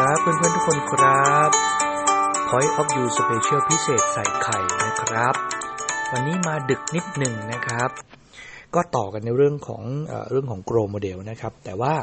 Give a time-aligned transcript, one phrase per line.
[0.00, 1.50] ครับเพื่อนๆทุกคนครับ
[2.48, 5.34] Point of View Special พิเศษใส่ไข่นะครับ
[6.12, 7.90] วันนี้มาดึกนิดหนึ่งนะครับ
[8.74, 9.82] ก็ต่อกันในเรื่องของ
[10.30, 11.94] เรื่องของ Grow Model นะครับ แต่ว่า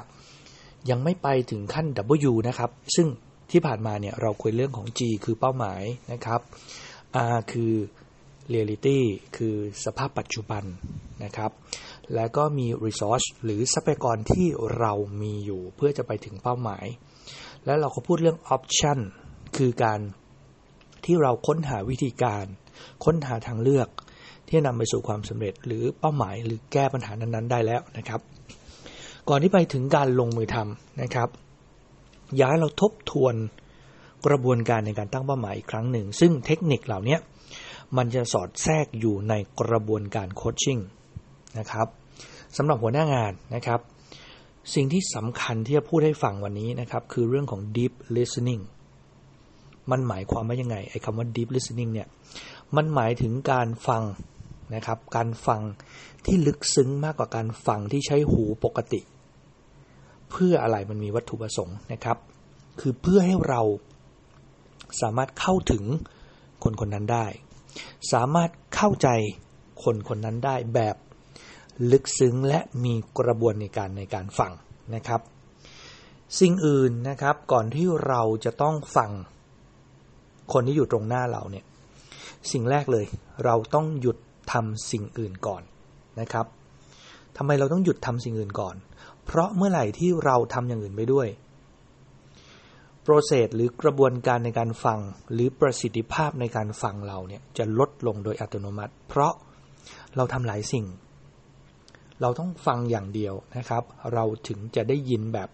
[0.89, 1.85] ยังไม่ไปถึงขั้น
[2.29, 3.07] W นะครับ ซึ่ง
[3.51, 6.41] ที่ผ่านมาเนี่ยเราคุยเรื่องของ G คือเป้าหมายนะครับ
[7.33, 7.73] R คือ
[8.53, 8.99] Reality
[9.37, 9.55] คือ
[9.85, 10.63] สภาพปัจจุบัน
[11.23, 11.51] นะครับ
[12.15, 14.47] แล้วก็มี Resource หรือทรัพยากรที่
[14.79, 16.87] เรามีอยู่เพื่อจะไปถึงเป้าหมาย
[17.65, 18.99] แล้วเราก็พูดเรื่อง Option
[19.57, 19.99] คือการ
[21.05, 22.45] ที่เราค้นหาวิธีการ
[23.05, 23.87] ค้นหาทางเลือก
[24.47, 28.21] ที่นำไปสู่ความสำเร็จ หรือเป้าหมายหรือแก้ปัญหานั้นๆ ได้แล้วนะครับ
[29.29, 31.29] ก่อนที่ไปถึงการลงมือทำนะครับ
[32.35, 33.35] อยากให้เราทบทวน
[34.27, 37.17] กระบวนการในการตั้งเป้าหมายอีกครั้งหนึ่ง ซึ่งเทคนิคเหล่านี้
[37.97, 40.77] มันจะสอดแทรกอยู่ในกระบวนการโคชชิ่ง
[41.59, 41.87] นะครับ
[42.57, 43.79] สำหรับหัวหน้างานนะครับ
[44.73, 48.61] สิ่งที่สำคัญที่จะพูดให้ฟังวันนี้นะครับ คือเรื่องของ deep listening
[49.91, 52.07] มันหมายความว่ายังไงไอ้คำว่า deep listening เนี่ย
[52.75, 54.03] มันหมายถึงการฟัง
[54.75, 55.61] นะครับ การฟัง
[56.25, 59.01] ที่ลึกซึ้งมากกว่าการฟังที่ใช้หูปกติ
[60.31, 62.17] เพื่ออะไรมันมีวัตถุประสงค์นะครับ
[62.79, 63.61] คือเพื่อให้เรา
[65.01, 65.83] สามารถเข้าถึง
[66.63, 67.25] คนคนนั้นได้
[68.11, 69.07] สามารถเข้าใจ
[69.83, 70.95] คนคนนั้นได้แบบ
[71.91, 74.51] ลึกซึ้งและมีกระบวนในการในการฟัง
[74.95, 75.21] นะครับ
[76.39, 79.11] สิ่งอื่นนะครับก่อนที่เราจะต้องฟัง
[80.53, 81.65] คนที่อยู่ตรงหน้าเราเนี่ย
[82.51, 83.05] สิ่งแรกเลย
[83.45, 84.17] เราต้องหยุด
[84.51, 85.61] ทำสิ่งอื่นก่อน
[86.19, 86.45] นะครับ
[87.37, 88.75] ทำไมเราต้องหยุดทำสิ่งอื่นก่อน
[89.25, 91.27] เพราะเมื่อไหร่ที่เราทำอย่างอื่นไปด้วย
[93.03, 94.99] โปรเซสหรือกระบวนการในการฟัง
[95.33, 99.33] หรือประสิทธิภาพในการฟังเราเนี่ยจะลดลงโดยอัตโนมัติ เพราะ
[100.15, 100.85] เราทำหลายสิ่ง
[102.21, 103.83] เราต้องฟังอย่างเดียวนะครับ
[104.13, 105.49] เราถึงจะได้ยินแบบ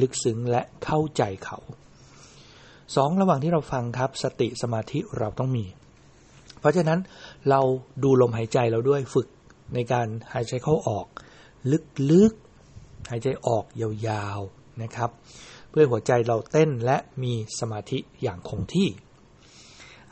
[0.00, 1.58] ลึกซึ้งและเข้าใจเขา
[2.96, 5.64] สองระหว่างที่เราฟังครับ สติสมาธิเราต้องมี
[6.60, 6.98] เพราะฉะนั้น
[7.50, 7.60] เรา
[8.02, 9.28] ดูลมหายใจเราด้วยฝึก
[9.74, 11.06] ในการหายใจเข้าออก
[12.10, 15.10] ลึกๆ หายใจออกยาวๆนะครับ
[15.70, 18.88] เพื่อหัวใจเราเต้นและมีสมาธิอย่างคงที่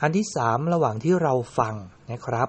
[0.03, 1.75] อันที่สามระหว่างที่เราฟัง
[2.13, 2.49] นะครับ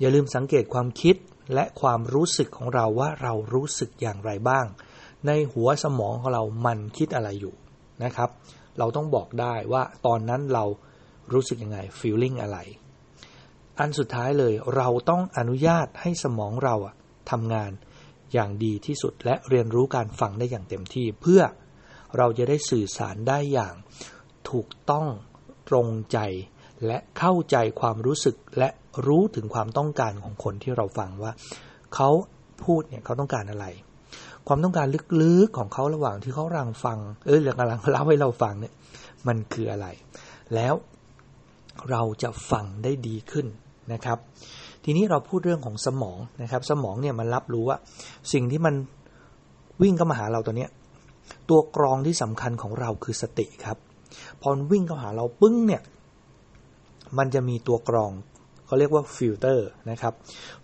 [0.00, 1.16] อย่าลืมสังเกตความคิด
[1.54, 4.66] และความรู้สึกของเราว่าเรารู้สึกอย่างไรบ้าง
[5.26, 7.54] ในหัวสมองของเรามันคิดอะไรอยู่
[8.04, 8.30] นะครับ
[8.78, 10.64] เราต้องบอกได้ว่าตอนนั้นเรา
[11.32, 12.58] รู้สึกยังไง feeling อะไร
[13.78, 16.94] อันสุดท้ายเลยเราต้องอนุญาตให้สมองเราอะ
[17.30, 17.72] ทำงาน
[18.32, 21.42] อย่างดีที่สุดและเรียนรู้การฟังได้อย่างเต็มที่ เพื่อ
[22.16, 23.74] เราจะได้สื่อสารได้อย่าง
[24.50, 25.06] ถูกต้อง
[25.68, 26.18] ตรงใจ
[26.86, 28.68] และเข้าใจความรู้สึกและ
[29.06, 31.32] รู้ถึงความต้องการของคนที่เราฟังว่า
[31.94, 32.08] เขา
[32.64, 33.66] พูดเนี่ยเขาต้องการอะไร
[34.46, 34.86] ความต้องการ
[35.22, 38.74] ลึกๆของเขาระหว่างที่เขากำลังฟัง เออหรือกำลังเล่าให้เราฟังเนี่ย
[39.26, 39.86] มันคืออะไร
[40.54, 40.74] แล้ว
[41.90, 43.46] เราจะฟังได้ดีขึ้น
[43.92, 44.18] นะครับ
[44.84, 47.78] ทีนี้เราพูดเรื่องของสมองนะครับ สมองเนี่ยมันรับรู้ว่า
[48.32, 48.74] สิ่งที่มัน
[49.82, 50.70] วิ่งเข้ามาหาเราตัวเนี้ย
[51.50, 53.78] ตัวกรองที่สำคัญของเราคือสติครับ
[54.40, 55.82] พอวิ่งเข้าหาเราปึ้งเนี่ย
[57.18, 58.12] มันจะมีตัวกรอง
[58.66, 60.14] เขาเรียกว่าฟิลเตอร์นะครับ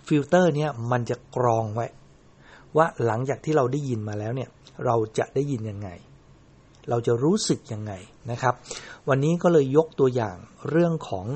[0.06, 1.86] ฟิลเตอร์เนี่ยมันจะกรองไว้
[2.76, 4.50] ว่าหลังจากที่เราได้ยินมาแล้วเนี่ย
[4.86, 5.88] เราจะได้ยินยังไง
[6.90, 7.92] เราจะรู้สึกยังไง
[8.30, 8.54] นะครับ
[9.08, 10.36] วันนี้ก็เลยยกตัวอย่าง
[10.70, 11.26] เรื่องของ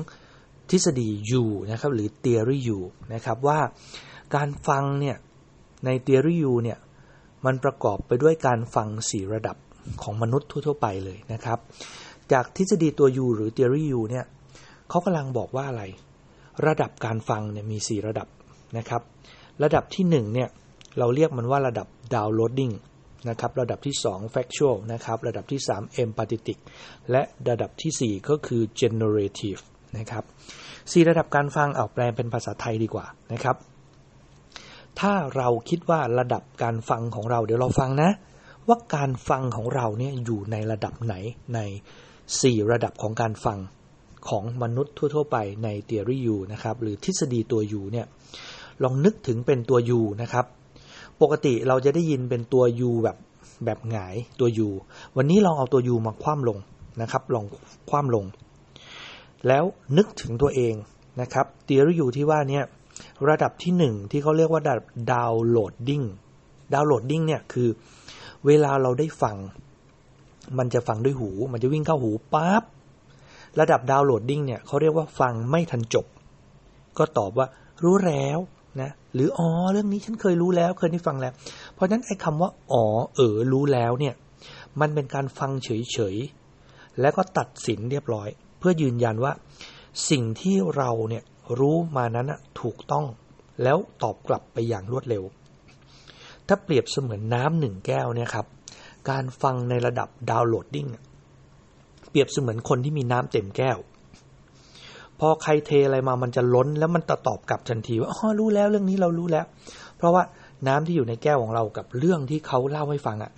[0.69, 1.09] ทฤษฎี
[1.41, 2.79] U นะครับหรือ theory U
[3.13, 3.59] นะครับว่า
[4.35, 5.17] การฟังเนี่ย
[5.85, 6.77] ใน theory U เนี่ย
[7.45, 9.57] มันประกอบไปด้วยการฟังสีระดับ
[10.01, 11.59] ของมนุษย์ทั่วๆไปเลยนะครับ
[12.31, 14.25] จากทฤษฎีตัว U หรือ theory U เนี่ย
[14.89, 15.83] เขากำลังบอกว่าอะไร
[16.67, 18.27] ระดับการฟังเนี่ยมี 4 ระดับ
[18.77, 19.01] นะครับ
[19.63, 20.49] ระดับที่ 1 เนี่ย
[20.99, 22.73] เราเรียกมันว่าระดับ downloading
[23.29, 26.57] นะครับ ระดับที่ 2 factual นะครับ ระดับที่ 3 empathetic
[27.11, 29.61] และระดับที่ 4 ก็คือ generative
[29.97, 30.23] นะครับ
[30.91, 33.55] สี่ระดับการฟังเอาแปลเป็นภาษาไทยดีกว่านะครับ
[34.99, 38.09] ถ้าเราคิดว่าระดับการฟังของเราเดี๋ยวเราฟังนะ
[38.67, 41.15] ว่าการฟังของเราเนี่ยอยู่ในระดับไหน
[41.55, 41.59] ใน
[42.15, 43.57] 4 ระดับของการฟัง
[44.29, 48.05] ของมนุษย์ทั่ว ๆ ไปใน theory U นะครับหรือทฤษฎีตัว U เนี่ย
[48.83, 50.45] ลองนึกถึงเป็นตัว U นะครับ
[51.21, 53.17] ปกติเราจะได้ยินเป็นตัว U แบบ
[53.65, 54.69] แบบหงายตัว U
[55.17, 56.57] วันนี้ลองเอาตัว U มาคว่ำลง
[57.01, 57.45] นะครับ ลอง
[57.89, 58.25] คว่ำลง
[59.47, 59.63] แล้ว
[59.97, 60.73] นึกถึงตัวเอง
[61.21, 62.63] นะครับ theory U ที่ว่าเนี่ย
[63.29, 66.05] ระดับที่ 1 ที่เขาเรียกว่าระดับ downloading
[66.73, 67.69] downloading เนี่ยคือ
[68.45, 69.37] เวลาเราได้ฟัง
[70.57, 72.63] มันจะฟังด้วยหู มันจะวิ่งเข้าหูปั๊บ
[73.59, 76.05] ระดับดาวน์โหลดดิ้งเนี่ยเขาเรียกว่าฟังไม่ทันจบ
[76.97, 77.47] ก็ตอบว่า
[77.83, 78.39] รู้แล้ว
[78.81, 81.33] นะหรืออ๋อเรื่องนี้ฉันเคยรู้แล้วเคยได้ฟังแล้ว
[81.73, 84.13] เพราะฉะนั้นไอ้คำว่าอ๋อเออรู้แล้วเนี่ย
[84.79, 89.33] มันเป็นการฟังเฉยๆแล้วก็ตัดสินเรียบร้อย เพื่อยืนยันว่า
[90.09, 91.23] สิ่งที่เราเนี่ย
[91.59, 92.31] รู้มานั้น
[92.61, 93.05] ถูกต้อง
[93.63, 95.23] แล้วตอบกลับไปอย่างรวดเร็ว
[96.47, 98.45] ถ้าเปรียบเสมือนน้ำหนึ่งแก้วเนี่ยครับ
[99.09, 100.87] การฟังในระดับดาวน์โหลดดิ้ง
[102.09, 103.77] เปรียบเสมือนคนที่มีน้ำเต็มแก้ว
[105.19, 109.45] พอใครเทอะไรมามันจะล้นแล้วมันตตอบกลับทันทีว่าอ๋อรู้แล้วเรื่องนี้เรารู้แล้ว
[109.97, 110.23] เพราะว่า
[110.67, 113.31] น้ำที่อยู่ในแก้วของเรากับเรื่องที่เขาเล่าให้ฟังอะ่ะ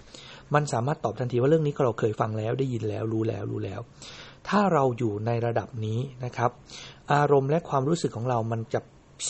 [0.54, 3.80] มันสามารถตอบทันทีว่าเรื่องนี้เราเคยฟังแล้วได้ยินแล้วรู้แล้วรู้แล้ว
[4.50, 6.52] ถ้าเราอยู่ในระดับนี้นะครับ
[7.14, 8.80] อารมณ์และความรู้สึกของเรามันจะ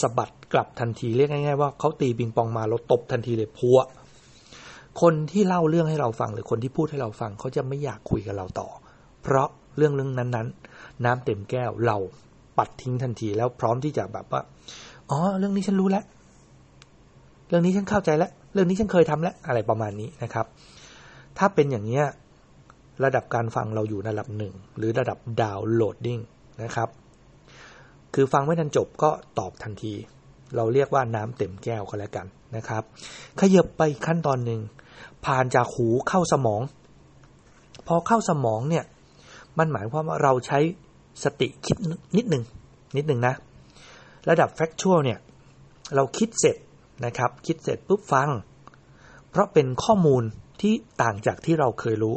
[0.01, 3.79] สะบัดกลับทันทีเรียกง่ายๆว่าเขาตีปิงปองมาเราตบทันทีเลยพัว
[5.01, 8.69] คนที่เล่าเรื่องให้เราฟังหรือคนที่พูดให้เราฟังเขาจะไม่อยากคุยกับเราต่อ
[9.23, 11.97] เพราะเรื่องเรื่องนั้นๆ น้ำเต็มแก้วเรา
[12.57, 14.41] ปัดทิ้งทันทีแล้วพร้อมที่จะแบบว่า
[15.09, 16.03] อ๋อ เรื่องนี้ฉันรู้แล้ว
[17.49, 20.45] เรื่องนี้ฉันเข้าใจแล้ว เรื่องนี้ฉันเคยทำแล้ว อะไรประมาณนี้นะครับ
[21.37, 22.01] ถ้าเป็นอย่างนี้
[23.03, 26.19] ระดับการฟังเราอยู่ในระดับหนึ่งหรือระดับดาวน์โหลดดิ้ง
[26.63, 26.89] นะครับ
[28.13, 29.93] คือฟังไม่ทันจบก็ตอบทันที
[30.55, 32.83] เราเรียกว่าน้ำเต็มแก้วก็แล้วกันนะครับ
[33.39, 34.61] ขยับไปขั้นตอนหนึ่ง
[35.25, 36.61] ผ่านจากหูเข้าสมอง
[37.87, 38.85] พอเข้าสมองเนี่ย
[39.59, 40.59] มันหมายความว่าเราใช้
[41.23, 41.77] สติคิด
[42.17, 42.43] นิดหนึ่ง
[42.97, 43.35] นิดหนึ่งนะ
[44.29, 45.19] ระดับแฟกชวลเนี่ย
[45.95, 46.55] เราคิดเสร็จ
[47.05, 48.29] นะครับ คิดเสร็จปุ๊บฟัง
[49.29, 50.23] เพราะเป็นข้อมูล
[50.61, 52.15] ที่ต่างจากที่เราเคยรู้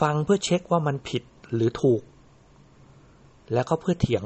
[0.00, 1.22] ฟังเพื่อเช็คว่ามันผิด
[1.54, 2.02] หรือถูก
[3.52, 4.24] แล้วก็เพื่อเถียง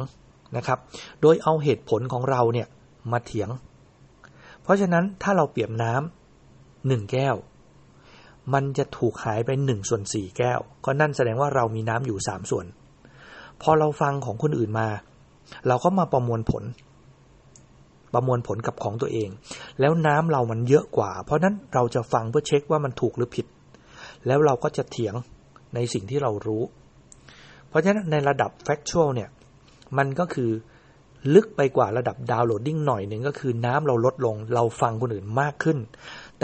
[0.57, 0.79] นะครับ
[1.21, 2.69] โดยเอาเหตุผลของเราเนี่ย
[3.13, 3.49] มาเถียง
[4.63, 7.37] เพราะฉะนั้นถ้าเราเปรียบน้ำหนึ่งแก้ว
[8.55, 12.67] มันจะถูกหายไปหนึ่งส่วนสี่แก้ว ก็นั่นแสดงว่าเรามีน้ำอยู่สามส่วน
[13.63, 14.89] พอเราฟังของคนอื่นมา
[15.69, 16.65] เราก็มาประมวลผล
[18.15, 19.29] ประมวลผลกับของตัวเอง
[19.81, 23.47] แล้วน้ำเรามันเยอะกว่า เพราะนั้นเราจะฟังเพื่อเช็คว่ามันถูกหรือผิด
[24.27, 25.15] แล้วเราก็จะเถียง
[25.75, 26.63] ในสิ่งที่เรารู้
[27.69, 29.29] เพราะฉะนั้นในระดับ factual เนี่ย
[29.99, 30.51] มันก็คือ
[31.35, 35.79] ลึกไปกว่าระดับดาวน์โหลดดิ้งหน่อยหนึ่งก็คือน้ำเราลดลง เราฟังคนอื่นมากขึ้น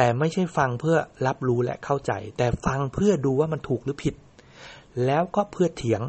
[0.00, 4.14] แต่ไม่ใช่ฟังเพื่อรับรู้และเข้าใจ แต่ฟังเพื่อดูว่ามันถูกหรือผิด
[5.06, 6.02] แล้วก็เพื่อเถียง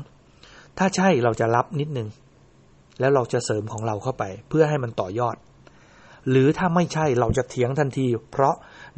[0.77, 2.07] ถ้าใช่เราจะรับนิดนึง
[2.99, 5.35] แล้วเราจะเสริมของเราเข้าไป เพื่อให้มันต่อยอด
[6.29, 8.55] หรือถ้าไม่ใช่เราจะเถียงทันที เพราะ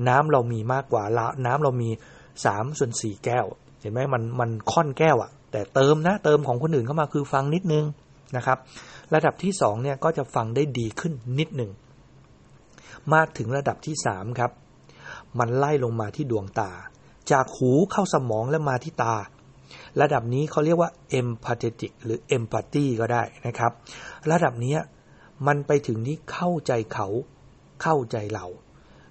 [0.07, 1.03] น้ำเรามีมากกว่า
[1.45, 1.89] น้ำเรามี
[2.45, 3.45] สามส่วนสี่แก้ว
[3.81, 7.85] เห็นไหมมันมันค่อนแก้วอะแต่เติมนะเติมของคนอื่นเข้ามาคือฟังนิดนึง
[8.37, 8.57] นะครับ
[9.13, 11.71] ระดับที่สองเนี่ยก็จะฟังได้ดีขึ้นนิดหนึ่ง
[13.13, 14.51] มาถึงระดับที่สามครับ
[15.39, 16.71] มันไล่ลงมาที่ดวงตา
[17.31, 19.15] จากหูเข้าสมองแล้วมาที่ตา
[20.01, 20.89] ระดับนี้เขาเรียกว่า
[21.19, 23.71] empathetic หรือ empathy ก็ได้นะครับ
[24.31, 24.75] ระดับนี้
[25.47, 27.07] มันไปถึงที่เข้าใจเขา
[27.81, 28.45] เข้าใจเรา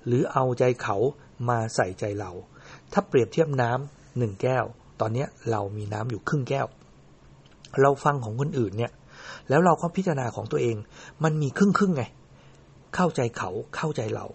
[0.07, 0.97] หรือเอาใจเขา
[1.49, 2.31] มาใส่ใจเรา
[2.93, 4.65] ถ้าเปรียบเทียบน้ำหนึ่งแก้ว
[5.01, 6.67] ตอนนี้เรามีน้ำอยู่ครึ่งแก้ว
[7.83, 8.93] เราฟังของคนอื่นเนี่ย
[9.49, 10.77] แล้วเราก็พิจารณาของตัวเอง
[11.25, 12.05] มันมีครึ่งครึ่งไง
[12.95, 14.27] เข้าใจเขาเข้าใจเรา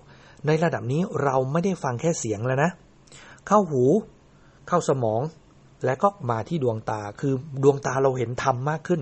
[0.47, 2.71] ในระดับนี้เราไม่ได้ฟังแค่เสียงแล้วนะ
[3.47, 3.83] เข้าหู
[4.67, 5.21] เข้าสมอง
[5.85, 7.33] และก็มาที่ดวงตา คือ
[7.63, 9.01] ดวงตาเราเห็นธรรมมากขึ้น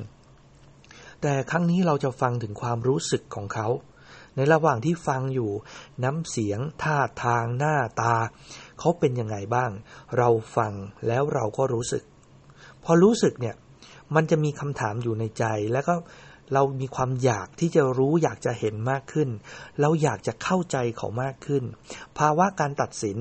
[1.21, 3.67] แต่ครั้งนี้เราจะฟังถึงความรู้สึกของเขา
[4.35, 5.51] ในระหว่างที่ฟังอยู่
[6.03, 8.15] น้ำเสียง ท่าทาง หน้าตา
[8.79, 9.71] เขาเป็นยังไงบ้าง
[10.17, 10.73] เราฟัง
[11.07, 12.03] แล้วเราก็รู้สึก
[12.83, 13.55] พอรู้สึกเนี่ย
[14.15, 15.93] มันจะมีคำถามอยู่ในใจแล้วก็
[16.53, 19.29] เรามีความอยากที่จะรู้อยากจะเห็นมากขึ้น
[19.81, 21.63] เราอยากจะเข้าใจเขามากขึ้น
[22.17, 23.17] ภาวะการตัดสิน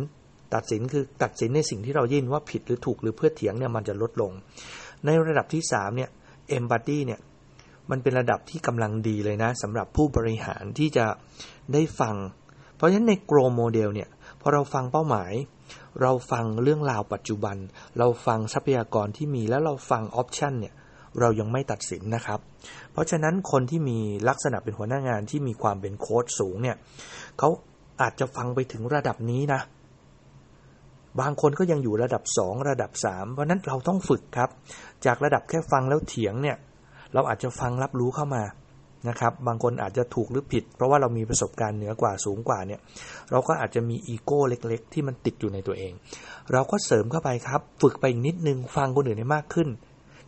[0.55, 4.33] ตัดสินคือตัดสินในสิ่งที่เราได้ยินว่าผิดหรือถูกหรือเพื่อเถียงเนี่ยมันจะลดลง
[5.05, 6.11] ในระดับที่สามเนี่ย
[6.49, 7.21] empathy เนี่ย
[7.91, 11.07] มันเป็นระดับที่กำลังดีเลยนะสำหรับผู้บริหารที่จะ
[11.73, 12.17] ได้ฟัง
[12.76, 14.09] เพราะฉะนั้นใน GROW model เนี่ย
[14.41, 15.33] พอเราฟังเป้าหมาย
[16.02, 17.57] เราฟังเรื่องราวปัจจุบัน
[17.99, 20.75] เราฟังทรัพยากรที่มีแล้วเราฟัง option เนี่ย
[21.21, 22.40] เรายังไม่ตัดสินนะครับ
[22.92, 26.76] เพราะฉะนั้นคนที่มีลักษณะเป็นหัวหน้างานที่มีความเป็นโค้ชสูงเนี่ย
[27.38, 27.49] เขา
[28.02, 29.61] อาจจะฟังไปถึงระดับนี้นะ
[31.21, 34.50] บางคนก็ยังอยู่ระดับ 2 ระดับ 3 เพราะนั้นเราต้องฝึกครับ
[35.07, 36.57] จากระดับแค่ฟังแล้วเถียงเนี่ย
[37.14, 38.42] เราอาจจะฟังรับรู้เข้ามา
[39.09, 42.81] นะครับ บางคนอาจจะถูกหรือผิด เพราะว่าเรามีประสบการณ์เหนือกว่าสูงกว่าเนี่ย
[43.31, 45.92] เราก็อาจจะมีอีโก้เล็ก ๆ ที่มันติดอยู่ในตัวเอง
[46.52, 49.69] เราก็เสริมเข้าไปครับ ฝึกไปอีกนิดนึง ฟังคนอื่นให้มากขึ้น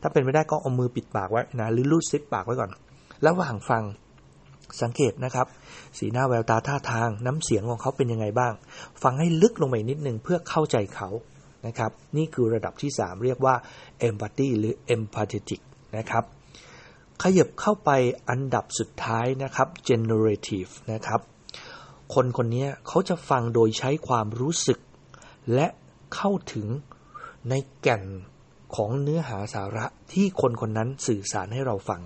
[0.07, 2.71] ถ้าเป็นไม่ได้ก็เอามือปิดปากไว้นะหรือลูดซิปปากไว้ก่อน
[3.27, 3.83] ระหว่างฟัง
[4.83, 5.47] สังเกตนะครับ
[5.99, 8.53] สีหน้าแววตาท่าทางน้ำเสียงของเขาเป็นยังไงบ้าง
[9.03, 11.09] ฟังให้ลึกลงไปนิดนึงเพื่อเข้าใจเขา
[11.67, 13.55] นะครับ นี่คือระดับที่ 3 เรียกว่า
[14.09, 15.61] empathy หรือ empathetic
[15.97, 16.25] นะครับ
[17.23, 17.91] ขยับเข้าไป
[18.31, 21.21] อันดับสุดท้ายนะครับ generative นะครับ
[22.15, 24.79] คนคนนี้เขาจะฟังโดยใช้ความรู้สึก
[25.55, 25.67] และ
[26.15, 26.67] เข้าถึง
[27.51, 28.05] ในแก่น
[28.77, 32.01] ของเนื้อหาสาระที่คนคนนั้นสื่อสารให้เราฟัง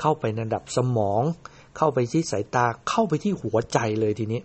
[0.00, 1.22] เข้าไปในระดับสมอง
[1.76, 4.40] เข้าไปที่สายตาเข้าไปที่หัวใจเลยทีนี้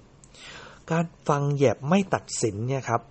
[0.91, 3.01] การฟังแยบไม่ตัดสินเนี่ยครับ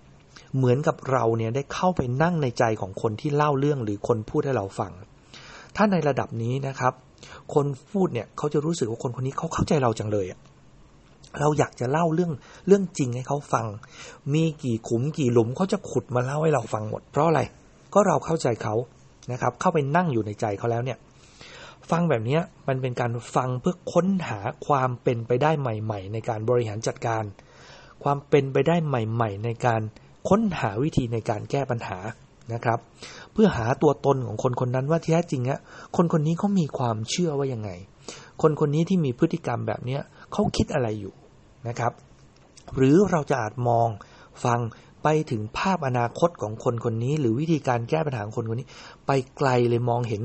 [0.55, 4.91] เหมือนกับเราเนี่ยได้เข้าไปนั่งในใจของคนที่เล่าเรื่องหรือคนพูดให้เราฟัง
[5.75, 6.93] ถ้าในระดับนี้นะครับ
[7.53, 10.39] คนพูดเนี่ยเขาจะรู้สึกว่าคนคนนี้เขาเข้าใจเราจังเลยอะ
[11.39, 12.31] เราอยากจะเล่าเรื่อง
[12.67, 13.65] เรื่องจริงให้เขาฟัง
[14.33, 17.41] มีกี่ขุมกี่หลุมเขาจะขุดมาเล่าให้เราฟังหมด เพราะอะไร
[17.93, 18.75] ก็เราเข้าใจเขา
[19.31, 20.97] นะครับ เข้าไปนั่งอยู่ในใจเขาแล้วเนี่ย
[21.91, 27.23] ฟังแบบนี้มันเป็นการฟังเพื่อค้นหาความเป็นไปได้ใหม่ ๆ ในการบริหารจัดการ
[28.03, 29.81] ความเป็นไปได้ใหม่ ๆ ในการ
[30.29, 31.99] ค้นหาวิธีในการแก้ปัญหา
[32.53, 32.79] นะครับ
[33.33, 35.59] เพื่อหาตัวตนของคนคนนั้นว่าแท้จริงอะ
[35.95, 37.69] คนคนนี้เขามีความเชื่อว่ายังไง
[38.41, 41.13] คนคนนี้ที่มีพฤติกรรมแบบเนี้ยเขาคิดอะไรอยู่
[41.67, 41.93] นะครับ
[42.75, 43.87] หรือเราจะอาจมอง
[44.43, 44.59] ฟัง
[45.03, 48.69] ไปถึงภาพอนาคตของคนคนนี้ หรือวิธีการแก้ปัญหาของคนคนนี้
[49.07, 50.23] ไปไกลเลยมองเห็น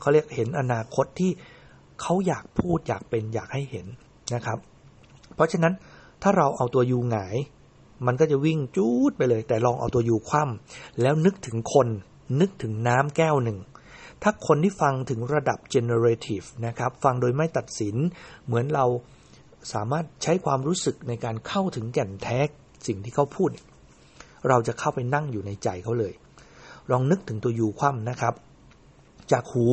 [0.00, 1.30] เขาเรียกเห็นอนาคตที่
[2.00, 3.86] เขาอยากพูดอยากเป็นอยากให้เห็น
[4.34, 4.58] นะครับ
[5.34, 5.74] เพราะฉะนั้น
[6.22, 7.36] ถ้าเราเอาตัวยูหงาย
[8.06, 11.88] มันก็จะวิ่งจูดไปเลย แต่ลองเอาตัวยูคว่ำแล้วนึกถึงคน
[12.40, 13.58] นึกถึงน้ำแก้วหนึ่ง
[14.22, 17.96] ถ้าคนที่ฟังถึงระดับ generative นะครับ ฟังโดยไม่ตัดสิน
[18.46, 18.86] เหมือนเรา
[19.72, 22.38] สามารถใช้ความรู้สึกในการเข้าถึงแก่นแท้
[22.86, 23.50] สิ่งที่เขาพูด
[24.48, 26.12] เราจะเข้าไปนั่งอยู่ในใจเขาเลย
[26.90, 28.34] ลองนึกถึงตัวยูคว่ำนะครับ
[29.32, 29.66] จากหู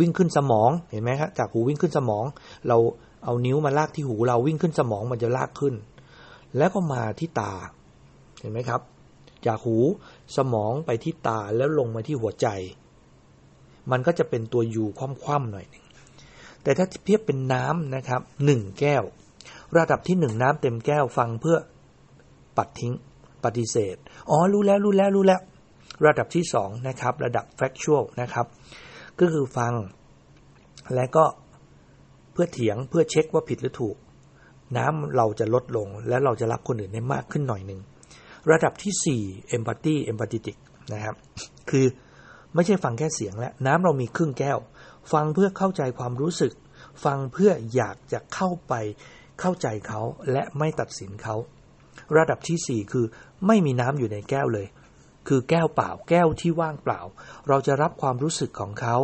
[0.00, 2.24] วิ่งขึ้นสมองเห็นไหมครับจากหูวิ่งขึ้นสมอง
[2.68, 2.78] เรา
[3.24, 5.74] เอานิ้วมาลากที่หูเราวิ่งขึ้นสมองมันจะลากขึ้น
[6.56, 7.52] แล้วก็มาที่ตา
[8.40, 8.80] เห็นไหมครับ
[9.46, 9.76] จากหู
[10.36, 12.46] สมองไปที่ตาแล้วลงมาที่หัวใจ
[13.90, 15.84] มันก็จะเป็นตัวยูคว่ำๆหน่อยนึง
[16.62, 19.02] แต่ถ้าเทียบเป็นน้ำนะครับหนึ่งแก้ว
[19.76, 21.56] ระดับที่หนึ่งน้ำเต็มแก้วฟังเพื่อ
[22.56, 22.94] ปัดทิ้ง
[23.44, 23.96] ปฏิเสธ
[24.30, 25.40] อ๋อ รู้แล้ว รู้แล้ว รู้แล้ว
[26.06, 28.46] ระดับที่สองนะครับ ระดับ factual นะครับ
[29.20, 29.72] ก็คือฟัง
[30.94, 31.24] และก็
[32.32, 33.96] เพื่อเถียง เพื่อเช็คว่าผิดหรือถูก
[34.76, 37.80] น้ำเราจะลดลง และเราจะรับคนอื่นได้มากขึ้นหน่อยหนึ่ง
[38.50, 40.56] ระดับที่ 4 empathy empathetic
[40.92, 41.14] นะครับ
[41.70, 41.86] คือ
[42.54, 44.58] ไม่ใช่ฟังแค่เสียงแล้ว น้ำเรามีครึ่งแก้ว
[45.12, 46.52] ฟังเพื่อเข้าใจความรู้สึก
[47.04, 48.74] ฟังเพื่ออยากจะเข้าไป
[49.40, 50.00] เข้าใจเขา
[50.32, 51.36] และไม่ตัดสินเขา
[52.16, 53.06] ระดับที่ 4 คือ
[53.46, 54.68] ไม่มีน้ำอยู่ในแก้วเลย
[55.30, 57.00] คือแก้วเปล่าแก้วที่ว่างเปล่า
[57.48, 58.96] เราจะรับความรู้สึกของเขา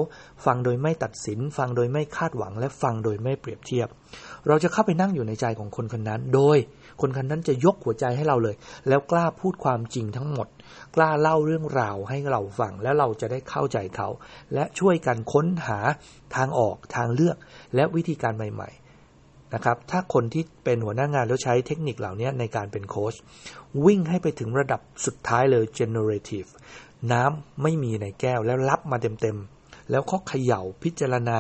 [0.45, 3.89] ฟังโดยไม่ตัดสิน ฟังโดยไม่คาดหวังและฟังโดยไม่เปรียบเทียบ
[4.49, 6.59] เราจะเข้าไปนั่งอยู่ในใจของคนคนนั้น โดย
[7.01, 8.57] คนคนนั้นจะยกหัวใจให้เราเลย
[8.89, 10.49] แล้วกล้าพูดความจริงทั้งหมด
[10.97, 14.09] กล้าเล่าเรื่องราวให้เราฟังแล้วเราจะได้เข้าใจเขา
[14.55, 15.79] และช่วยกันค้นหา
[16.37, 17.37] ทางออกทางเลือก
[17.75, 18.82] และวิธีการใหม่ ๆ
[19.55, 23.15] นะครับ ถ้าคนที่เป็นหัวหน้างานแล้วใช้เทคนิคเหล่านี้ในการเป็นโค้ช
[23.85, 26.49] วิ่งให้ไปถึงระดับสุดท้ายเลย generative
[27.13, 31.39] น้ำไม่มีในแก้วแล้วรับมาเต็มๆ แล้วก็เขย่าพิจารณา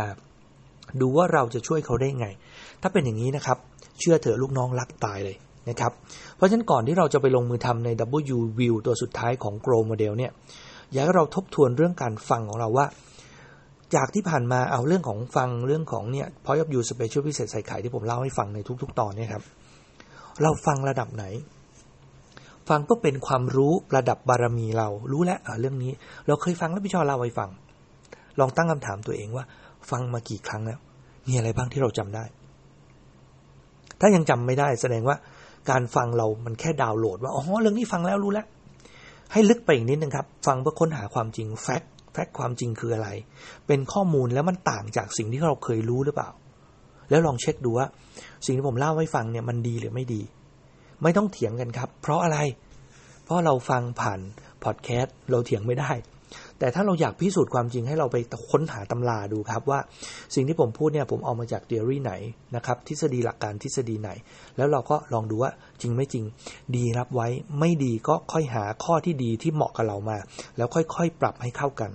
[1.00, 2.26] ดูว่าเราจะช่วยเขาได้ไง
[2.83, 3.59] ถ้าเป็นอย่างนี้นะครับ
[3.99, 5.37] เชื่อเถอะลูกน้องรักตายเลย
[5.69, 5.92] นะครับ
[6.37, 7.88] เพราะฉะนั้นก่อนที่เราจะไปลงมือทำใน
[8.35, 10.33] W View ตัวสุดท้ายของ Grow Model เนี่ย
[10.92, 12.87] อยากให้เราทบทวนเรื่องการฟังของเราว่า
[13.95, 19.43] จากที่ผ่านมาเอาเรื่องของฟังเรื่องของเนี่ย Point of View Special พิเศษใส่ไข่ที่ผมเล่าให้ฟังในทุก ๆ ตอนเนี่ยครับ
[20.43, 21.25] เราฟังระดับไหน
[22.69, 25.93] ฟังเพื่อเป็นความรู้ระดับบารมีเรารู้แล้วเรื่องนี้
[26.27, 27.51] เราเคยฟังแล้วพี่ชอเล่าให้ฟัง
[28.41, 29.45] ลองตั้งคำถามตัวเองว่า
[29.91, 30.79] ฟังมากี่ครั้งแล้ว
[31.29, 32.25] มีอะไรบ้างที่เราจำได้
[34.01, 35.17] ถ้ายังจำไม่ได้แสดงว่า
[35.71, 38.47] การฟังเรามันแค่ดาวน์โหลดว่าอ๋อเรื่องนี้ฟังแล้วรู้แล้ว
[39.33, 43.09] ให้ลึกไปอีกนิดนึงครับ ฟังเพื่อค้นหาความจริงแฟกต์ แฟกต์ความจริงคืออะไร
[43.66, 46.31] เป็นข้อมูลแล้วมันต่างจากสิ่งที่เราเคยรู้หรือเปล่า
[47.11, 47.87] แล้วลองเช็คดูว่า
[48.47, 50.23] สิ่งที่ผมเล่าให้ฟังเนี่ยมันดีหรือไม่ดี
[51.02, 52.38] ไม่ต้องเถียงกันครับ เพราะอะไร
[53.25, 54.21] เพราะเราฟังผ่าน
[54.64, 55.90] พอดแคสต์เราเถียงไม่ได้
[56.62, 58.16] แต่ถ้าเราอยากพิสูจน์ความจริงให้เราไป
[58.50, 59.81] ค้นหาตำราดูครับว่า
[60.35, 62.12] สิ่งที่ผมพูดเนี่ยผมเอามาจากเทอรี่ไหน
[62.57, 64.11] นะครับทฤษฎีหลักการทฤษฎีไหน
[64.57, 65.50] แล้วเราก็ลองดูว่า
[65.81, 66.25] จริงไม่จริง
[66.76, 67.28] ดีรับไว้
[67.61, 70.19] ไม่ดีก็ค่อยหาข้อที่ดีที่เหมาะกับเรามา
[70.57, 71.90] แล้วค่อยๆ ปรับให้เข้ากัน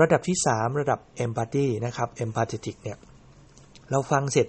[0.00, 2.98] ระดับที่ 3 ระดับ empathy นะครับ empathetic เนี่ย
[3.90, 4.46] เราฟังเสร็จ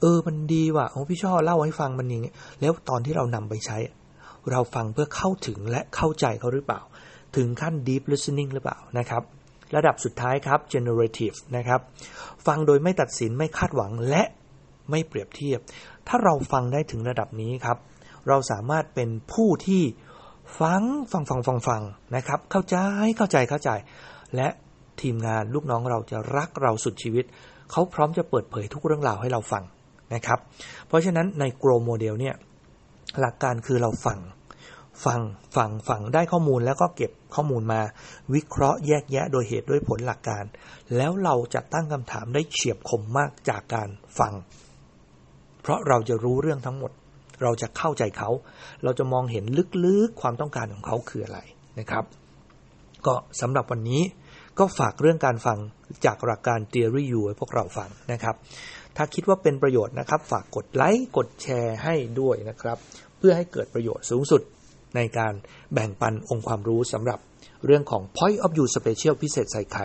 [0.00, 3.78] เออมันดีว่ะโอ้พี่ชอบเล่าให้ฟังมันอย่างเงี้ยแล้วตอนที่เรานำไปใช้
[4.50, 6.80] เราฟังเพื่อเข้าถึงและเข้าใจเขาหรือเปล่า
[7.36, 9.22] ถึงขั้น deep listening หรือเปล่านะครับ
[9.76, 11.80] ระดับสุดท้ายครับ generative นะครับ
[12.46, 14.22] ฟังโดยไม่ตัดสินไม่คาดหวังและ
[14.90, 15.60] ไม่เปรียบเทียบ
[16.08, 17.78] ถ้าเราฟังได้ถึงระดับนี้ครับ
[18.28, 19.82] เราสามารถเป็นผู้ที่
[20.60, 21.82] ฟังฟังฟังฟังฟัง
[22.16, 22.76] นะครับ เข้าใจ
[23.16, 23.70] เข้าใจเข้าใจ
[24.36, 24.48] และ
[25.00, 27.24] ทีมงานลูกน้องเราจะรักเราสุดชีวิต
[27.70, 29.64] เขาพร้อมจะเปิดเผยทุกเรื่องราวให้เราฟัง
[30.14, 30.38] นะครับ
[30.86, 32.34] เพราะฉะนั้นใน Grow Model เนี่ย
[33.20, 34.18] หลักการคือเราฟัง
[35.04, 35.20] ฟัง
[35.56, 37.80] ฟังฟังได้ข้อมูลแล้วก็เก็บข้อมูลมา
[38.34, 40.44] วิเคราะห์แยกแยะโดยเหตุด้วยผลหลักการ
[40.96, 44.32] แล้วเราจะตั้งคำถามได้เฉียบคมมากจากการฟัง
[45.62, 46.92] เพราะเราจะรู้เรื่องทั้งหมด
[47.42, 48.30] เราจะเข้าใจเขา
[48.84, 49.44] เราจะมองเห็น
[49.86, 51.40] ลึกๆความต้องการของเขาคืออะไร
[51.78, 52.04] นะครับ
[53.06, 54.02] ก็สำหรับวันนี้
[54.58, 55.58] ก็ฝากเรื่องการฟัง
[56.04, 58.36] จากหลักการ Theory U ให้พวกเราฟังนะครับ
[58.96, 62.78] ถ้าคิดว่าเป็นประโยชน์นะครับ ฝากกดไลค์กดแชร์ให้ด้วยนะครับ
[63.18, 64.42] เพื่อให้เกิดประโยชน์สูงสุด
[64.96, 65.34] ในการ
[65.72, 67.18] แบ่งปันองค์ความรู้สำหรับ
[67.64, 69.84] เรื่องของ Point of View Special พิเศษใส่ไข่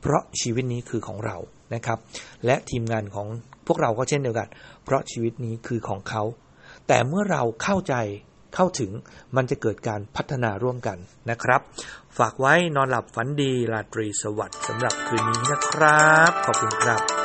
[0.00, 1.36] เพราะชีวิตนี้คือของเรา
[1.74, 1.98] นะครับ
[2.46, 3.26] และทีมงานของ
[3.66, 4.48] พวกเราก็เช่นเดียวกัน
[4.84, 6.22] เพราะชีวิตนี้คือของเขา
[6.88, 7.94] แต่เมื่อเราเข้าใจ
[8.54, 8.90] เข้าถึง
[9.36, 10.98] มันจะเกิดการพัฒนาร่วมกัน
[11.30, 11.60] นะครับ
[12.18, 17.17] ฝากไว้นอนหลับฝันดีราตรีสวัสดิ์สำหรับคืนนี้นะครับ ขอบคุณครับ